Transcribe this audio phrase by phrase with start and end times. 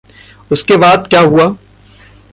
[0.51, 1.55] उसके बाद क्या हुआ?